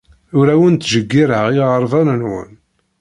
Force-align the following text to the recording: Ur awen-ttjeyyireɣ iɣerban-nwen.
Ur 0.37 0.47
awen-ttjeyyireɣ 0.53 1.45
iɣerban-nwen. 1.49 2.51